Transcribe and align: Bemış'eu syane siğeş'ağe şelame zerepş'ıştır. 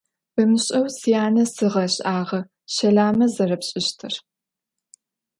Bemış'eu 0.35 0.85
syane 0.99 1.45
siğeş'ağe 1.53 2.39
şelame 2.75 3.27
zerepş'ıştır. 3.35 4.13